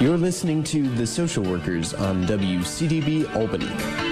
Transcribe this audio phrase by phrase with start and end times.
[0.00, 4.07] You're listening to The Social Workers on WCDB Albany.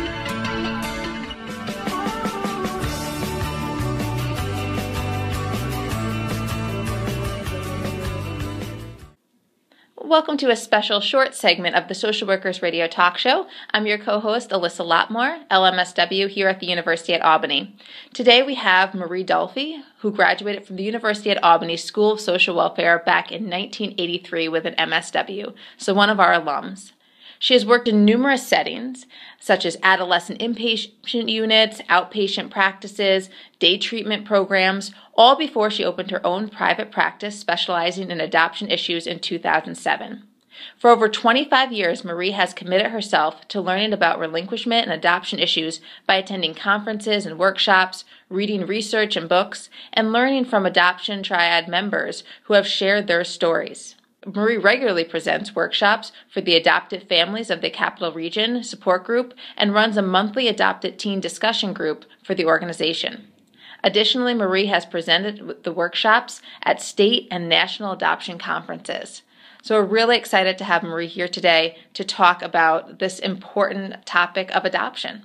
[10.16, 13.48] Welcome to a special short segment of the Social Workers Radio Talk Show.
[13.74, 17.76] I'm your co host, Alyssa Lotmore, LMSW, here at the University at Albany.
[18.14, 22.56] Today we have Marie Dolfi, who graduated from the University at Albany School of Social
[22.56, 26.92] Welfare back in 1983 with an MSW, so one of our alums.
[27.38, 29.04] She has worked in numerous settings,
[29.40, 36.24] such as adolescent inpatient units, outpatient practices, day treatment programs, all before she opened her
[36.26, 40.22] own private practice specializing in adoption issues in 2007.
[40.78, 45.80] For over 25 years, Marie has committed herself to learning about relinquishment and adoption issues
[46.06, 52.24] by attending conferences and workshops, reading research and books, and learning from adoption triad members
[52.44, 53.96] who have shared their stories.
[54.34, 59.72] Marie regularly presents workshops for the adopted families of the Capital Region Support Group and
[59.72, 63.28] runs a monthly adopted teen discussion group for the organization.
[63.84, 69.22] Additionally, Marie has presented the workshops at state and national adoption conferences.
[69.62, 74.50] So, we're really excited to have Marie here today to talk about this important topic
[74.50, 75.22] of adoption.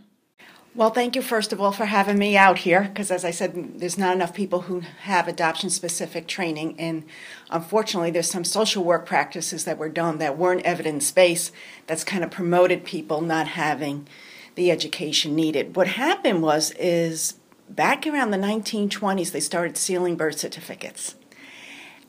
[0.73, 3.79] Well, thank you, first of all, for having me out here, because as I said,
[3.79, 6.79] there's not enough people who have adoption specific training.
[6.79, 7.03] And
[7.49, 11.51] unfortunately, there's some social work practices that were done that weren't evidence based
[11.87, 14.07] that's kind of promoted people not having
[14.55, 15.75] the education needed.
[15.75, 17.35] What happened was, is
[17.69, 21.15] back around the 1920s, they started sealing birth certificates.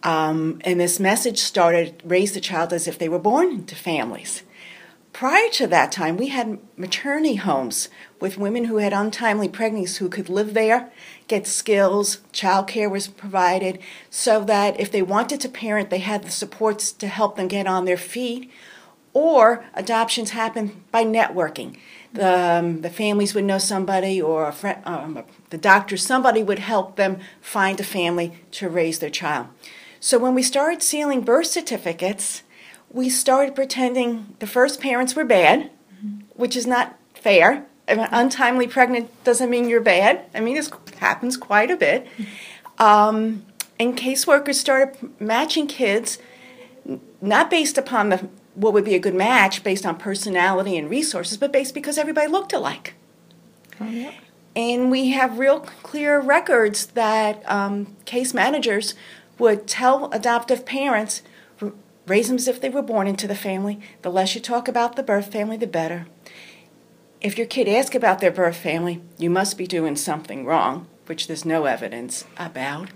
[0.05, 4.45] Um, and this message started raise the child as if they were born into families.
[5.13, 7.91] Prior to that time, we had maternity homes
[8.23, 10.91] with women who had untimely pregnancies who could live there,
[11.27, 16.31] get skills, childcare was provided, so that if they wanted to parent, they had the
[16.31, 18.49] supports to help them get on their feet.
[19.13, 21.77] Or adoptions happened by networking.
[22.13, 26.61] The, um, the families would know somebody, or a friend, um, the doctor, somebody would
[26.61, 29.49] help them find a family to raise their child.
[29.99, 32.45] So when we started sealing birth certificates,
[32.89, 35.71] we started pretending the first parents were bad,
[36.35, 37.67] which is not fair.
[37.89, 40.25] Mean, untimely pregnant doesn't mean you're bad.
[40.35, 42.07] I mean, this happens quite a bit.
[42.79, 43.45] Um,
[43.79, 46.19] and caseworkers started matching kids,
[47.21, 51.39] not based upon the what would be a good match based on personality and resources,
[51.39, 52.95] but based because everybody looked alike.
[53.81, 54.13] Oh, yeah.
[54.55, 58.95] And we have real clear records that um, case managers
[59.39, 61.23] would tell adoptive parents
[62.07, 63.81] raise them as if they were born into the family.
[64.03, 66.07] The less you talk about the birth family, the better.
[67.23, 71.29] If your kid asks about their birth family, you must be doing something wrong, which
[71.29, 72.89] there's no evidence about.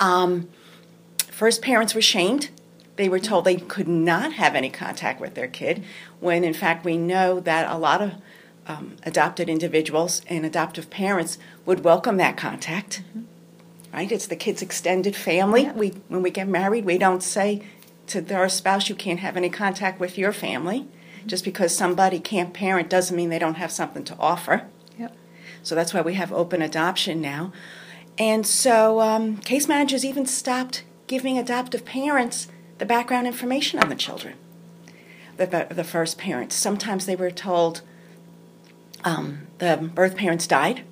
[0.00, 0.48] Um,
[1.30, 2.50] first, parents were shamed.
[2.96, 5.84] They were told they could not have any contact with their kid,
[6.18, 8.12] when in fact we know that a lot of
[8.66, 13.02] um, adopted individuals and adoptive parents would welcome that contact.
[13.08, 13.22] Mm-hmm.
[13.92, 14.10] Right?
[14.10, 15.62] It's the kid's extended family.
[15.62, 15.74] Yeah.
[15.74, 17.62] We, when we get married, we don't say
[18.08, 20.88] to our spouse, you can't have any contact with your family.
[21.26, 24.66] Just because somebody can't parent doesn't mean they don't have something to offer.
[24.98, 25.16] Yep.
[25.62, 27.52] So that's why we have open adoption now.
[28.18, 33.94] And so um, case managers even stopped giving adoptive parents the background information on the
[33.94, 34.34] children,
[35.36, 36.54] the, the first parents.
[36.54, 37.82] Sometimes they were told
[39.04, 40.84] um, the birth parents died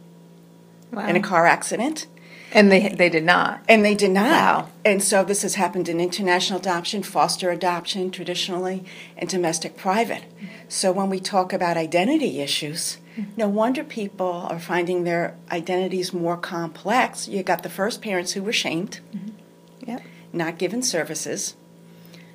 [0.92, 1.06] wow.
[1.06, 2.06] in a car accident.
[2.53, 3.62] And they they did not.
[3.69, 4.31] And they did not.
[4.31, 4.69] Wow.
[4.84, 8.84] And so this has happened in international adoption, foster adoption traditionally,
[9.16, 10.25] and domestic private.
[10.69, 12.99] So when we talk about identity issues,
[13.37, 17.28] no wonder people are finding their identities more complex.
[17.28, 19.91] You got the first parents who were shamed, mm-hmm.
[19.91, 20.03] yep.
[20.33, 21.56] not given services,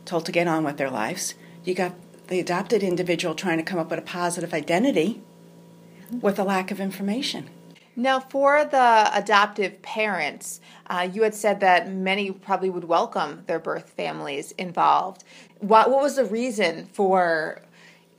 [0.06, 1.34] told to get on with their lives.
[1.64, 1.94] You got
[2.28, 5.22] the adopted individual trying to come up with a positive identity
[6.22, 7.50] with a lack of information.
[7.98, 13.60] Now, for the adoptive parents, uh, you had said that many probably would welcome their
[13.60, 15.24] birth families involved.
[15.60, 17.62] What, what was the reason for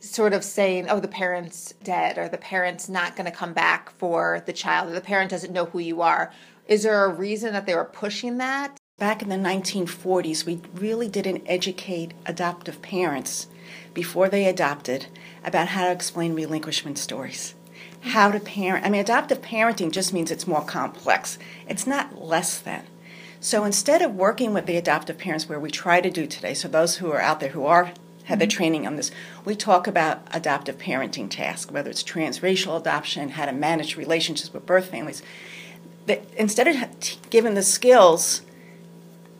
[0.00, 3.90] sort of saying, oh, the parent's dead, or the parent's not going to come back
[3.90, 6.32] for the child, or the parent doesn't know who you are?
[6.66, 8.78] Is there a reason that they were pushing that?
[8.98, 13.46] Back in the 1940s, we really didn't educate adoptive parents
[13.92, 15.08] before they adopted
[15.44, 17.55] about how to explain relinquishment stories
[18.06, 18.84] how to parent.
[18.84, 21.38] I mean, adoptive parenting just means it's more complex,
[21.68, 22.84] it's not less than.
[23.40, 26.68] So instead of working with the adoptive parents where we try to do today, so
[26.68, 27.92] those who are out there who are
[28.24, 28.56] have the mm-hmm.
[28.56, 29.10] training on this,
[29.44, 34.66] we talk about adoptive parenting tasks, whether it's transracial adoption, how to manage relationships with
[34.66, 35.22] birth families.
[36.06, 38.42] The, instead of t- giving the skills,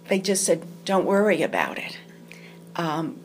[0.09, 1.99] they just said, "Don't worry about it."
[2.77, 3.19] Um,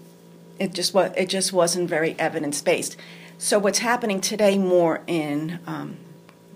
[0.61, 2.95] it just was it just wasn't very evidence based.
[3.37, 5.97] So what's happening today more in um,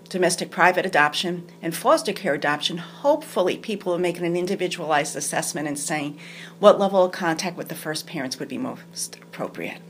[0.08, 5.76] domestic private adoption and foster care adoption, hopefully people are making an individualized assessment and
[5.76, 6.16] saying
[6.60, 9.80] what level of contact with the first parents would be most appropriate.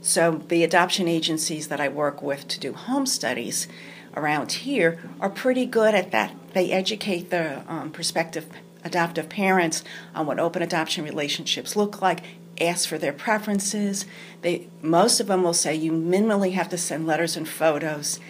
[0.00, 3.68] So the adoption agencies that I work with to do home studies
[4.16, 6.34] around here are pretty good at that.
[6.52, 8.46] They educate the um, prospective
[8.82, 9.84] adoptive parents
[10.14, 12.22] on what open adoption relationships look like,
[12.60, 14.06] ask for their preferences.
[14.42, 18.20] They most of them will say you minimally have to send letters and photos,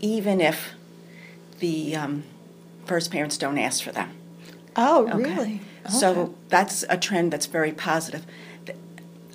[0.00, 0.72] even if
[1.58, 2.24] the um,
[2.84, 4.10] first parents don't ask for them.
[4.76, 5.16] Oh, okay.
[5.16, 5.60] really?
[5.86, 5.94] Okay.
[5.94, 8.26] So that's a trend that's very positive.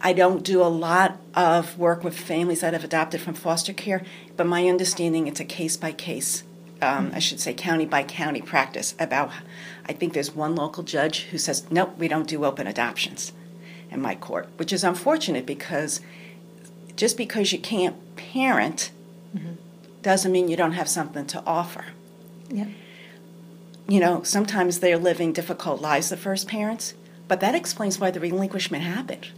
[0.02, 4.04] I don't do a lot of work with families that have adopted from foster care,
[4.38, 6.44] but my understanding it's a case by case,
[6.82, 8.96] um, I should say county by county practice.
[8.98, 9.32] About,
[9.86, 13.34] I think there's one local judge who says, nope, we don't do open adoptions
[13.92, 16.02] in my court, which is unfortunate because
[16.96, 18.92] just because you can't parent
[19.36, 19.54] mm-hmm.
[20.02, 21.86] doesn't mean you don't have something to offer.
[22.50, 22.68] Yeah.
[23.88, 26.94] You know, sometimes they're living difficult lives, the first parents,
[27.28, 29.30] but that explains why the relinquishment happened.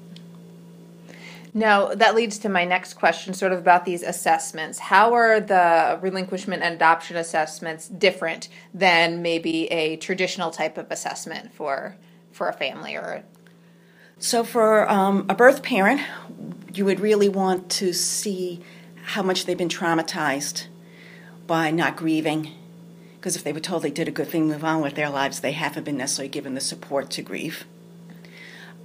[1.54, 4.80] Now, that leads to my next question, sort of about these assessments.
[4.80, 11.54] How are the relinquishment and adoption assessments different than maybe a traditional type of assessment
[11.54, 11.96] for
[12.32, 13.24] for a family or?
[14.24, 16.00] So, for um, a birth parent,
[16.72, 18.62] you would really want to see
[19.04, 20.68] how much they've been traumatized
[21.48, 22.52] by not grieving.
[23.16, 25.40] Because if they were told they did a good thing, move on with their lives,
[25.40, 27.66] they haven't been necessarily given the support to grieve.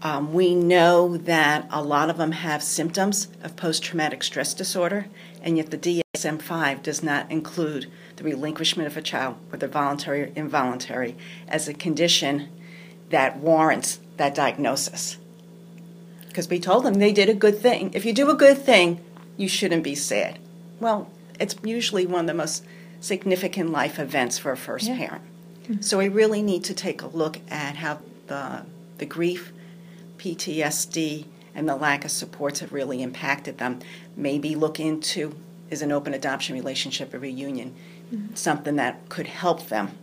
[0.01, 5.05] Um, we know that a lot of them have symptoms of post traumatic stress disorder,
[5.43, 10.23] and yet the DSM 5 does not include the relinquishment of a child, whether voluntary
[10.23, 11.15] or involuntary,
[11.47, 12.49] as a condition
[13.11, 15.19] that warrants that diagnosis.
[16.37, 17.93] Because we told them they did a good thing.
[17.95, 19.01] If you do a good thing,
[19.39, 20.39] you shouldn't be sad.
[20.81, 21.11] Well,
[21.41, 22.63] it's usually one of the most
[23.01, 24.99] significant life events for a first yeah.
[24.99, 25.23] parent.
[25.63, 25.81] Mm-hmm.
[25.81, 28.67] So we really need to take a look at how the,
[28.99, 29.51] the grief
[30.19, 31.25] PTSD
[31.55, 33.79] and the lack of supports have really impacted them.
[34.15, 35.35] Maybe look into
[35.71, 37.75] is an open adoption relationship a reunion,
[38.13, 38.35] mm-hmm.
[38.35, 39.97] something that could help them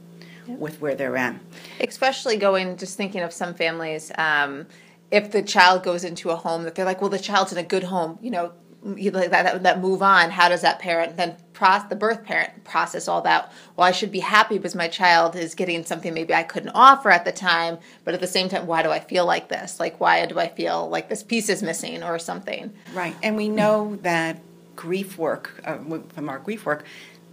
[0.47, 0.57] yep.
[0.57, 1.35] with where they're at.
[1.79, 4.11] Especially going, just thinking of some families.
[4.17, 4.65] Um,
[5.13, 7.63] if the child goes into a home that they're like, well, the child's in a
[7.63, 8.51] good home, you know,
[8.83, 10.31] like that, that move on.
[10.31, 13.53] How does that parent then process the birth parent process all that?
[13.77, 17.09] Well i should be happy because my child is getting something maybe i couldn't offer
[17.11, 19.79] at the time but at the same time why do i feel like this?
[19.79, 22.73] Like why do i feel like this piece is missing or something?
[22.93, 23.15] Right.
[23.21, 24.41] And we know that
[24.75, 25.77] grief work uh,
[26.09, 26.85] from our grief work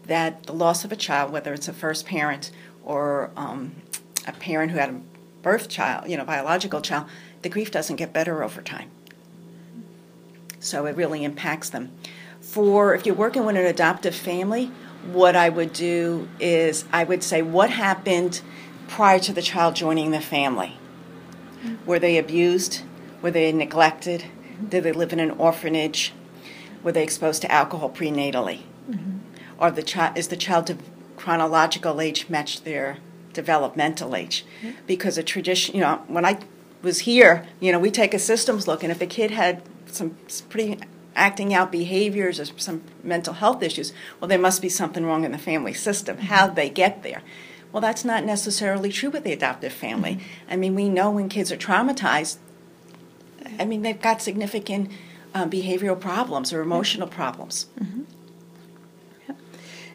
[0.05, 2.53] that the loss of a child whether it's a first parent
[2.85, 3.75] or um,
[4.29, 5.01] a parent who had a
[5.43, 7.07] birth child you know biological child
[7.43, 8.91] the grief doesn't get better over time
[10.61, 11.91] so it really impacts them.
[12.41, 14.67] For if you're working with an adoptive family,
[15.11, 18.43] what I would do is I would say, what happened
[18.87, 20.77] prior to the child joining the family?
[21.87, 22.83] Were they abused?
[23.23, 24.25] Were they neglected?
[24.67, 26.13] Did they live in an orphanage?
[26.83, 28.63] Were they exposed to alcohol prenatally?
[28.91, 29.19] Mm-hmm.
[29.59, 30.73] Or the child is the child's
[31.17, 32.99] chronological age matched their
[33.33, 34.45] developmental age?
[34.63, 34.79] Mm-hmm.
[34.87, 36.39] Because a tradition, you know, when I
[36.83, 40.17] was here, you know, we take a systems look, and if a kid had some
[40.49, 40.79] pretty
[41.17, 45.33] acting out behaviors or some mental health issues, well, there must be something wrong in
[45.33, 46.17] the family system.
[46.17, 46.27] Mm-hmm.
[46.27, 47.23] How they get there?
[47.73, 50.17] Well, that's not necessarily true with the adoptive family.
[50.17, 50.53] Mm-hmm.
[50.53, 52.39] I mean, we know when kids are traumatized,
[53.59, 54.91] I mean, they've got significant
[55.35, 57.67] um, behavioral problems or emotional problems.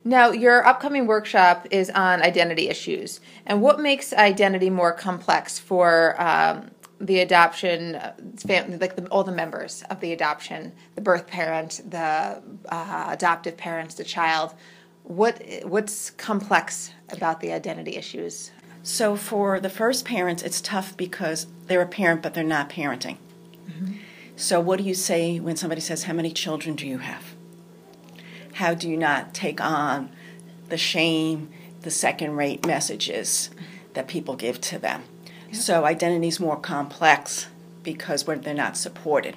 [0.07, 3.19] Now, your upcoming workshop is on identity issues.
[3.47, 6.69] And what makes identity more complex for um,
[7.01, 8.00] the adoption
[8.38, 13.57] family, like the, all the members of the adoption, the birth parent, the uh, adoptive
[13.57, 14.53] parents, the child.
[15.03, 18.51] What what's complex about the identity issues?
[18.83, 23.17] So for the first parents, it's tough because they're a parent, but they're not parenting.
[23.67, 23.93] Mm-hmm.
[24.35, 27.35] So what do you say when somebody says, "How many children do you have?"
[28.55, 30.09] How do you not take on
[30.69, 31.50] the shame,
[31.81, 33.50] the second-rate messages
[33.93, 35.03] that people give to them?
[35.51, 37.47] So identity is more complex
[37.83, 39.35] because when they're not supported.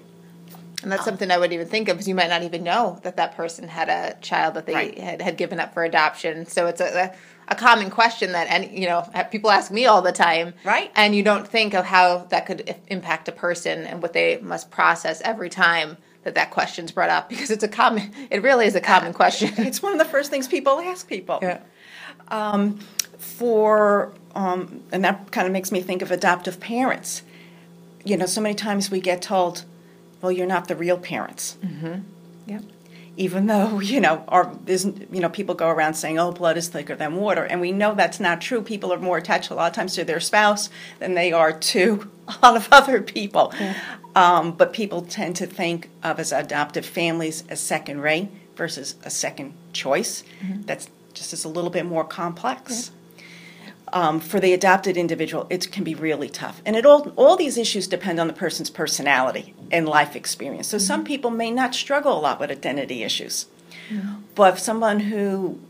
[0.85, 1.07] And that's uh.
[1.07, 3.67] something I wouldn't even think of because you might not even know that that person
[3.67, 4.99] had a child that they right.
[4.99, 6.47] had, had given up for adoption.
[6.47, 7.15] So it's a, a,
[7.49, 10.55] a common question that any you know people ask me all the time.
[10.63, 10.93] Right.
[10.95, 14.71] And you don't think of how that could impact a person and what they must
[14.71, 15.97] process every time
[16.29, 18.13] that that question's brought up because it's a common.
[18.31, 19.53] It really is a common question.
[19.69, 21.39] It's one of the first things people ask people.
[21.41, 21.61] Yeah.
[22.29, 22.79] Um,
[23.19, 27.23] for um, and that kind of makes me think of adoptive parents.
[28.05, 29.65] You know, so many times we get told,
[30.21, 31.57] well, you're not the real parents.
[31.63, 32.01] Mm-hmm.
[32.47, 32.63] Yep.
[33.19, 36.69] Even though you know, our isn't you know, people go around saying, "Oh, blood is
[36.69, 38.63] thicker than water," and we know that's not true.
[38.63, 42.11] People are more attached a lot of times to their spouse than they are to
[42.29, 43.53] a lot of other people.
[43.59, 43.75] Yeah.
[44.15, 49.11] Um, but people tend to think of as adoptive families as second rate versus a
[49.11, 50.25] second choice.
[50.43, 50.63] Mm-hmm.
[50.63, 52.89] That's just is a little bit more complex.
[52.89, 52.98] Yeah.
[53.93, 56.61] Um, for the adopted individual, it can be really tough.
[56.67, 60.69] And it all, all these issues depend on the person's personality and life experience.
[60.69, 60.85] So mm-hmm.
[60.85, 63.47] some people may not struggle a lot with identity issues.
[63.91, 64.23] Mm-hmm.
[64.35, 65.61] But if someone who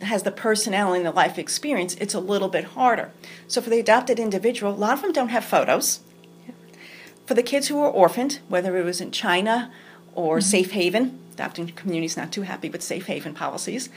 [0.00, 3.10] has the personality and the life experience, it's a little bit harder.
[3.48, 6.00] So for the adopted individual, a lot of them don't have photos.
[6.46, 6.54] Yeah.
[7.26, 9.72] For the kids who were orphaned, whether it was in China
[10.14, 10.42] or mm-hmm.
[10.42, 13.88] Safe Haven, adopting community is not too happy with Safe Haven policies.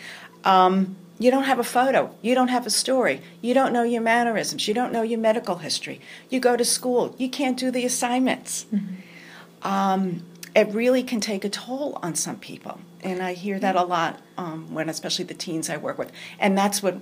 [0.43, 2.13] Um, you don't have a photo.
[2.21, 3.21] You don't have a story.
[3.41, 4.67] You don't know your mannerisms.
[4.67, 6.01] You don't know your medical history.
[6.29, 7.15] You go to school.
[7.17, 8.65] You can't do the assignments.
[8.73, 9.67] Mm-hmm.
[9.67, 12.79] Um, it really can take a toll on some people.
[13.01, 16.11] And I hear that a lot um, when, especially the teens I work with.
[16.39, 16.99] And that's what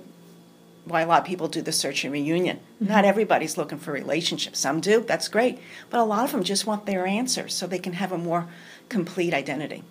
[0.84, 2.58] why a lot of people do the search and reunion.
[2.58, 2.88] Mm-hmm.
[2.88, 4.58] Not everybody's looking for relationships.
[4.58, 5.58] Some do, that's great.
[5.88, 8.48] But a lot of them just want their answers so they can have a more
[8.90, 9.82] complete identity.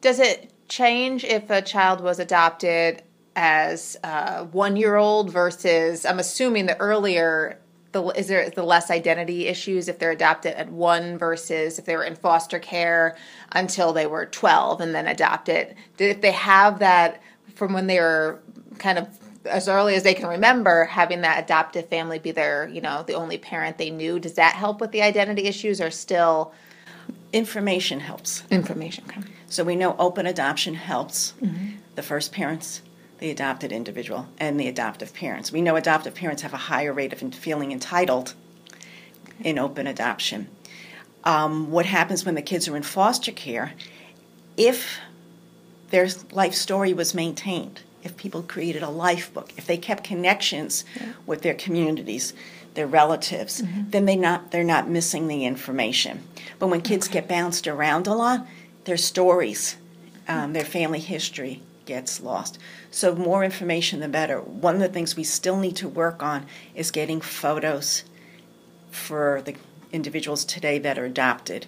[0.00, 3.02] Does it change if a child was adopted
[3.40, 7.58] as a one year old versus I'm assuming the earlier
[7.92, 11.96] the is there the less identity issues if they're adopted at one versus if they
[11.96, 13.16] were in foster care
[13.52, 17.22] until they were 12 and then adopted if they have that
[17.54, 18.38] from when they were
[18.78, 19.08] kind of
[19.46, 23.14] as early as they can remember having that adoptive family be their you know the
[23.14, 26.52] only parent they knew does that help with the identity issues or still
[27.32, 29.22] information helps information okay.
[29.48, 31.76] so we know open adoption helps mm-hmm.
[31.94, 32.82] the first parents
[33.20, 35.52] the adopted individual and the adoptive parents.
[35.52, 38.34] We know adoptive parents have a higher rate of feeling entitled
[39.40, 40.48] in open adoption.
[41.22, 43.74] Um, what happens when the kids are in foster care?
[44.56, 44.98] If
[45.90, 50.84] their life story was maintained, if people created a life book, if they kept connections
[50.96, 51.12] yeah.
[51.26, 52.32] with their communities,
[52.72, 53.90] their relatives, mm-hmm.
[53.90, 56.22] then they not they're not missing the information.
[56.58, 57.20] But when kids okay.
[57.20, 58.46] get bounced around a lot,
[58.84, 59.76] their stories,
[60.26, 61.60] um, their family history
[61.90, 62.56] gets lost.
[62.92, 64.40] So, more information, the better.
[64.40, 68.04] One of the things we still need to work on is getting photos
[68.92, 69.56] for the
[69.90, 71.66] individuals today that are adopted.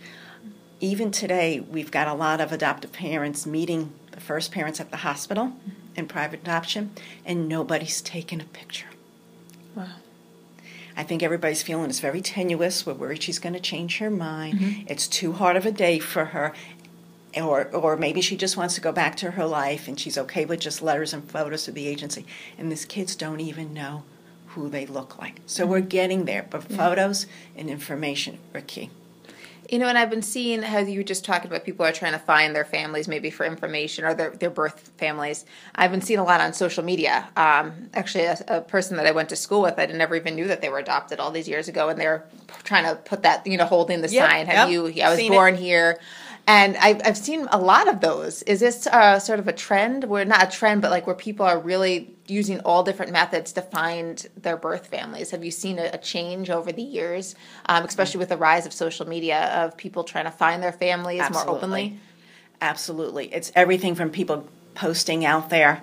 [0.78, 4.98] Even today, we've got a lot of adoptive parents meeting the first parents at the
[4.98, 5.54] hospital
[5.96, 6.92] in private adoption,
[7.26, 8.90] and nobody's taken a picture.
[9.74, 9.96] Wow.
[10.96, 12.86] I think everybody's feeling it's very tenuous.
[12.86, 14.60] We're worried she's going to change her mind.
[14.60, 14.86] Mm-hmm.
[14.86, 16.52] It's too hard of a day for her
[17.36, 20.44] or or maybe she just wants to go back to her life and she's okay
[20.44, 22.26] with just letters and photos to the agency
[22.58, 24.02] and these kids don't even know
[24.48, 26.76] who they look like so we're getting there but yeah.
[26.76, 28.90] photos and information are key
[29.72, 32.12] you know, and I've been seeing how you were just talking about people are trying
[32.12, 35.46] to find their families maybe for information or their, their birth families.
[35.74, 37.26] I've been seeing a lot on social media.
[37.36, 40.46] Um, actually, a, a, person that I went to school with, I never even knew
[40.48, 42.26] that they were adopted all these years ago, and they're
[42.64, 44.46] trying to put that, you know, holding the yep, sign.
[44.46, 45.02] Have yep, you?
[45.02, 45.60] I was born it.
[45.60, 45.98] here.
[46.46, 48.42] And I've, I've seen a lot of those.
[48.42, 51.46] Is this uh, sort of a trend where, not a trend, but like where people
[51.46, 55.30] are really using all different methods to find their birth families?
[55.30, 58.72] Have you seen a, a change over the years, um, especially with the rise of
[58.72, 61.46] social media, of people trying to find their families Absolutely.
[61.46, 61.98] more openly?
[62.60, 63.32] Absolutely.
[63.32, 65.82] It's everything from people posting out there.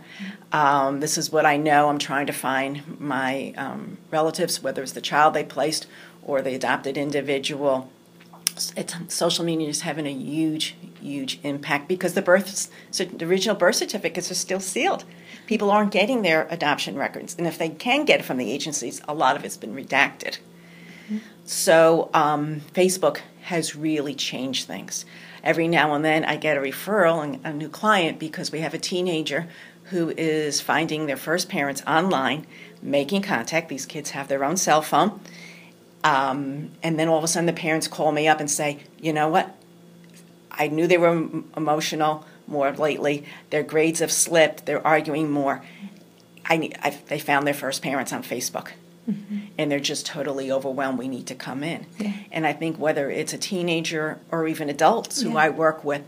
[0.51, 1.89] Um, this is what I know.
[1.89, 5.87] I'm trying to find my um, relatives, whether it's the child they placed
[6.23, 7.89] or the adopted individual
[8.75, 13.55] it's, social media is having a huge, huge impact because the birth, so the original
[13.55, 15.05] birth certificates are still sealed.
[15.47, 19.01] People aren't getting their adoption records, and if they can get it from the agencies,
[19.07, 20.37] a lot of it's been redacted.
[21.07, 21.17] Mm-hmm.
[21.45, 25.05] So um, Facebook has really changed things.
[25.43, 28.73] Every now and then, I get a referral and a new client because we have
[28.73, 29.47] a teenager
[29.85, 32.45] who is finding their first parents online,
[32.81, 33.69] making contact.
[33.69, 35.19] These kids have their own cell phone
[36.03, 39.13] um, and then all of a sudden, the parents call me up and say, you
[39.13, 39.55] know what?
[40.51, 43.25] I knew they were emotional more lately.
[43.49, 44.65] Their grades have slipped.
[44.65, 45.63] They're arguing more.
[46.45, 48.69] I, need, I they found their first parents on Facebook.
[49.09, 49.37] Mm-hmm.
[49.57, 50.99] And they're just totally overwhelmed.
[50.99, 51.85] We need to come in.
[51.97, 52.13] Yeah.
[52.31, 55.35] And I think whether it's a teenager or even adults who.
[55.37, 56.03] I work with,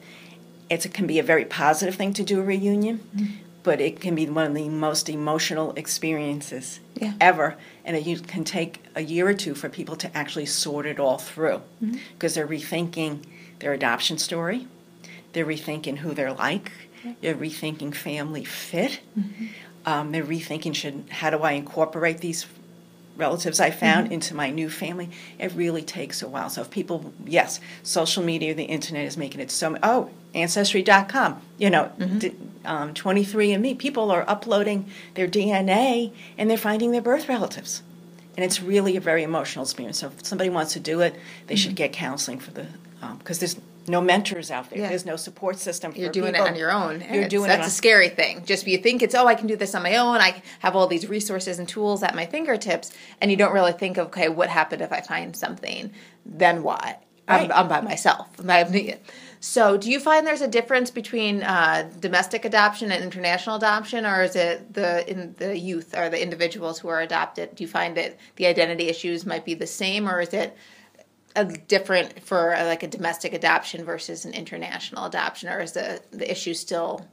[0.69, 2.99] it can be a very positive thing to do a reunion.
[3.15, 7.13] Mm-hmm but it can be one of the most emotional experiences yeah.
[7.19, 7.57] ever.
[7.83, 11.17] And it can take a year or two for people to actually sort it all
[11.17, 12.49] through because mm-hmm.
[12.49, 13.25] they're rethinking
[13.59, 14.67] their adoption story,
[15.33, 16.71] they're rethinking who they're like,
[17.03, 17.13] yeah.
[17.21, 19.45] they're rethinking family fit, mm-hmm.
[19.85, 22.45] um, they're rethinking should how do I incorporate these
[23.15, 24.13] relatives I found mm-hmm.
[24.13, 26.49] into my new family, it really takes a while.
[26.49, 29.77] So if people, yes, social media, the internet is making it so.
[29.83, 32.67] Oh, ancestry.com, you know, mm-hmm.
[32.67, 37.83] um, 23andMe, people are uploading their DNA and they're finding their birth relatives.
[38.37, 39.99] And it's really a very emotional experience.
[39.99, 41.13] So if somebody wants to do it,
[41.47, 41.61] they mm-hmm.
[41.61, 42.67] should get counseling for the
[43.17, 43.55] because um, there's
[43.87, 44.79] no mentors out there.
[44.79, 44.89] Yeah.
[44.89, 45.91] There's no support system.
[45.91, 46.45] For You're doing people.
[46.45, 47.03] it on your own.
[47.11, 48.45] You're doing that's a scary thing.
[48.45, 50.17] Just you think it's oh I can do this on my own.
[50.17, 53.97] I have all these resources and tools at my fingertips, and you don't really think
[53.97, 55.91] of okay what happened if I find something?
[56.25, 57.03] Then what?
[57.27, 57.49] Right.
[57.49, 58.27] I'm, I'm, by myself.
[59.43, 64.21] So, do you find there's a difference between uh, domestic adoption and international adoption, or
[64.21, 67.55] is it the in the youth or the individuals who are adopted?
[67.55, 70.55] Do you find that the identity issues might be the same, or is it
[71.35, 76.01] a different for a, like a domestic adoption versus an international adoption, or is the
[76.11, 77.07] the issue still?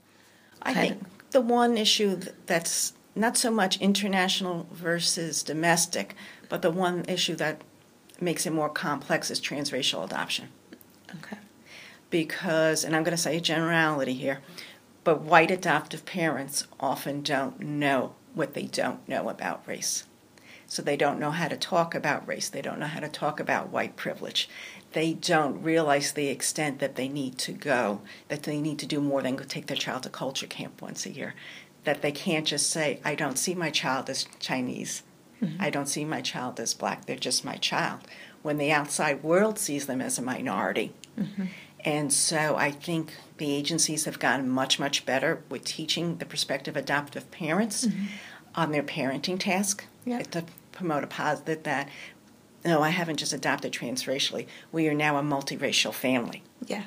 [0.62, 6.14] I think the one issue that's not so much international versus domestic,
[6.48, 7.62] but the one issue that
[8.20, 10.48] makes it more complex is transracial adoption.
[11.16, 11.38] Okay.
[12.10, 14.40] Because, and I'm going to say a generality here,
[15.04, 20.04] but white adoptive parents often don't know what they don't know about race.
[20.68, 22.50] So they don't know how to talk about race.
[22.50, 24.48] They don't know how to talk about white privilege.
[24.92, 29.00] They don't realize the extent that they need to go, that they need to do
[29.00, 31.34] more than go take their child to culture camp once a year.
[31.84, 35.02] That they can't just say, I don't see my child as Chinese.
[35.42, 35.60] Mm-hmm.
[35.60, 37.06] I don't see my child as black.
[37.06, 38.00] They're just my child.
[38.42, 40.92] When the outside world sees them as a minority.
[41.18, 41.46] Mm-hmm.
[41.84, 46.76] And so I think the agencies have gotten much, much better with teaching the prospective
[46.76, 48.06] adoptive parents mm-hmm.
[48.54, 50.22] on their parenting task yeah.
[50.22, 51.88] to promote a positive that
[52.64, 54.46] no, I haven't just adopted transracially.
[54.72, 56.42] We are now a multiracial family.
[56.66, 56.82] Yeah.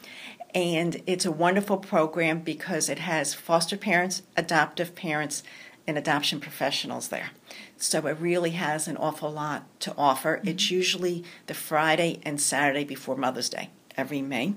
[0.54, 5.42] And it's a wonderful program because it has foster parents, adoptive parents,
[5.86, 7.30] and adoption professionals there.
[7.76, 10.36] So it really has an awful lot to offer.
[10.36, 10.48] Mm-hmm.
[10.48, 14.54] It's usually the Friday and Saturday before Mother's Day every May.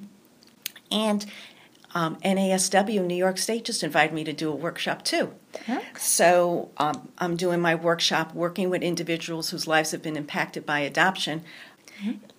[0.92, 1.26] And
[1.94, 5.34] um, NASW, New York State, just invited me to do a workshop too.
[5.56, 5.82] Okay.
[5.98, 10.80] So um, I'm doing my workshop working with individuals whose lives have been impacted by
[10.80, 11.44] adoption.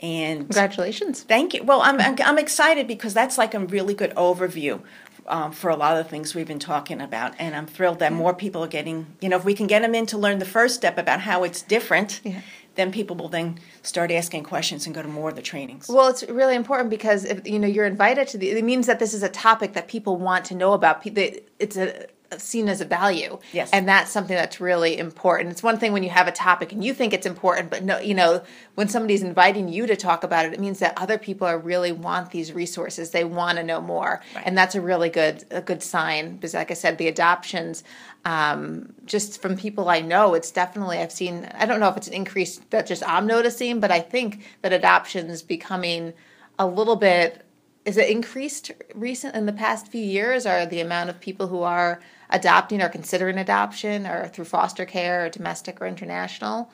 [0.01, 1.23] And congratulations!
[1.23, 1.63] Thank you.
[1.65, 4.83] Well, I'm I'm excited because that's like a really good overview
[5.27, 7.35] um, for a lot of the things we've been talking about.
[7.39, 9.95] And I'm thrilled that more people are getting, you know, if we can get them
[9.95, 12.41] in to learn the first step about how it's different, yeah
[12.77, 15.89] then people will then start asking questions and go to more of the trainings.
[15.89, 18.99] Well, it's really important because if you know you're invited to the, it means that
[18.99, 21.03] this is a topic that people want to know about.
[21.05, 22.07] It's a
[22.39, 23.39] seen as a value.
[23.53, 23.71] Yes.
[23.73, 25.51] And that's something that's really important.
[25.51, 27.99] It's one thing when you have a topic and you think it's important, but no,
[27.99, 28.43] you know,
[28.75, 31.93] when somebody's inviting you to talk about it, it means that other people are really
[31.93, 33.11] want these resources.
[33.11, 34.23] They want to know more.
[34.35, 34.45] Right.
[34.47, 37.85] And that's a really good a good sign because like I said, the adoptions
[38.27, 41.49] um, just from people I know, it's definitely I've seen.
[41.55, 44.73] I don't know if it's an increase that just I'm noticing, but I think that
[44.73, 46.13] adoptions becoming
[46.59, 47.43] a little bit.
[47.85, 51.63] Is it increased recent in the past few years, are the amount of people who
[51.63, 56.71] are adopting or considering adoption, or through foster care, or domestic or international?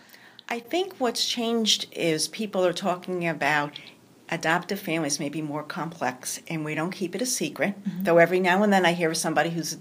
[0.48, 3.78] I think what's changed is people are talking about
[4.28, 7.74] adoptive families may be more complex and we don't keep it a secret.
[7.84, 8.04] Mm-hmm.
[8.04, 9.76] Though every now and then I hear of somebody who's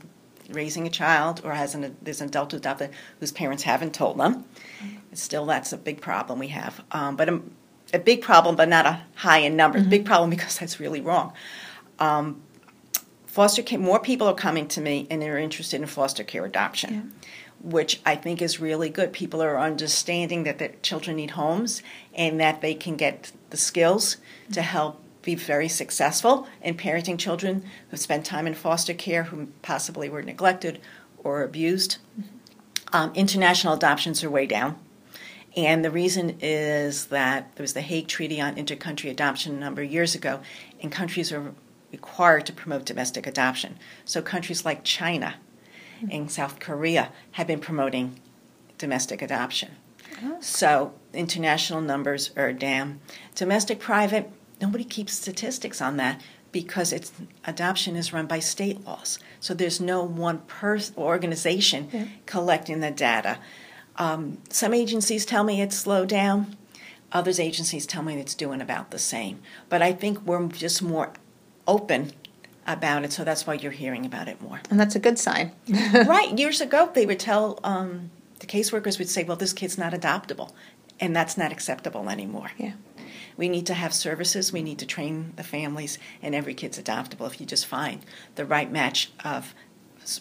[0.49, 4.43] raising a child or has an there's an adult adopted whose parents haven't told them.
[4.84, 4.97] Mm-hmm.
[5.13, 6.84] Still, that's a big problem we have.
[6.91, 7.41] Um, but a,
[7.93, 9.81] a, big problem, but not a high in numbers.
[9.81, 9.89] Mm-hmm.
[9.89, 11.34] Big problem because that's really wrong.
[11.99, 12.41] Um,
[13.32, 13.80] foster care.
[13.80, 16.94] More people are coming to me and they're interested in foster care adoption.
[16.94, 17.02] Yeah
[17.63, 19.13] which I think is really good.
[19.13, 24.17] People are understanding that their children need homes and that they can get the skills
[24.54, 29.50] to help be very successful in parenting children who spent time in foster care, who
[29.62, 30.80] possibly were neglected
[31.20, 31.98] or abused.
[32.91, 34.78] Um, international adoptions are way down.
[35.56, 39.82] And the reason is that there was the Hague Treaty on Intercountry Adoption a number
[39.82, 40.39] of years ago,
[40.82, 41.54] and countries are
[41.91, 43.77] required to promote domestic adoption.
[44.06, 45.36] So countries like China
[46.10, 48.19] and South Korea have been promoting
[48.77, 49.71] domestic adoption.
[50.23, 50.38] Oh.
[50.39, 52.99] So international numbers are down.
[53.36, 57.12] Domestic private, nobody keeps statistics on that because it's
[57.45, 59.19] adoption is run by state laws.
[59.39, 62.06] So there's no one person organization yeah.
[62.25, 63.39] collecting the data.
[63.97, 66.58] Um, some agencies tell me it's slowed down.
[67.13, 69.39] Others agencies tell me it's doing about the same.
[69.69, 71.13] But I think we're just more
[71.67, 72.12] open
[72.67, 74.62] about it, so that's why you're hearing about it more.
[74.69, 75.52] And that's a good sign.
[75.69, 76.38] right.
[76.38, 80.52] Years ago, they would tell um, the caseworkers would say, "Well, this kid's not adoptable,"
[81.00, 82.52] and that's not acceptable anymore.
[82.58, 82.74] Yeah.
[83.38, 84.54] We need to have services.
[84.54, 88.45] We need to train the families, and every kid's adoptable if you just find the
[88.45, 89.56] right match of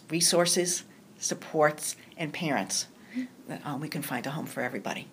[0.09, 0.85] resources,
[1.19, 2.87] supports, and parents.
[3.17, 3.69] Mm-hmm.
[3.69, 5.09] Um, we can find a home for everybody.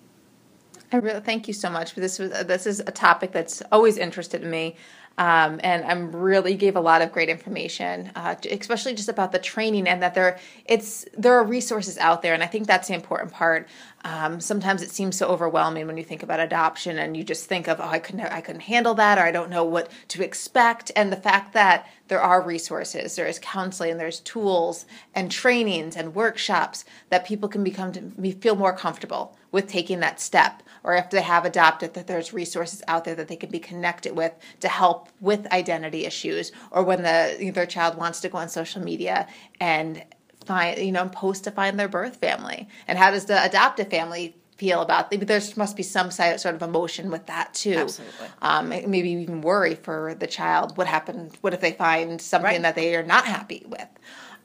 [0.91, 1.93] I really thank you so much.
[1.93, 4.75] For this was this is a topic that's always interested me.
[5.17, 9.39] Um, and I'm really gave a lot of great information, uh, especially just about the
[9.39, 12.93] training and that there it's there are resources out there, and I think that's the
[12.93, 13.67] important part.
[14.03, 17.67] Um, sometimes it seems so overwhelming when you think about adoption, and you just think
[17.67, 20.91] of oh I couldn't I couldn't handle that, or I don't know what to expect.
[20.95, 26.15] And the fact that there are resources, there is counseling, there's tools and trainings and
[26.15, 30.63] workshops that people can become to feel more comfortable with taking that step.
[30.83, 34.15] Or if they have adopted that there's resources out there that they can be connected
[34.15, 36.51] with to help with identity issues.
[36.71, 39.27] Or when the their child wants to go on social media
[39.59, 40.03] and
[40.45, 42.67] find you know post to find their birth family.
[42.87, 47.11] And how does the adoptive family feel about there must be some sort of emotion
[47.11, 51.61] with that too absolutely um, maybe even worry for the child what happened what if
[51.61, 52.61] they find something right.
[52.61, 53.87] that they are not happy with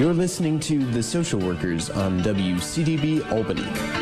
[0.00, 3.99] You're listening to The Social Workers on WCDB Albany.